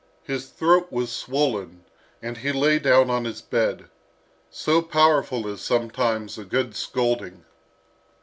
His 0.23 0.47
throat 0.47 0.91
was 0.91 1.11
swollen, 1.11 1.85
and 2.23 2.37
he 2.39 2.51
lay 2.51 2.79
down 2.79 3.11
on 3.11 3.23
his 3.23 3.39
bed. 3.39 3.87
So 4.49 4.81
powerful 4.81 5.47
is 5.47 5.61
sometimes 5.61 6.39
a 6.39 6.43
good 6.43 6.75
scolding! 6.75 7.45